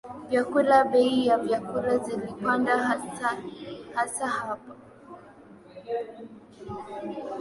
vyakula 0.29 0.83
bei 0.91 1.25
ya 1.27 1.37
vyakula 1.37 1.97
zilipanda 1.97 2.77
hasahasa 2.77 4.27
hapa 4.27 4.75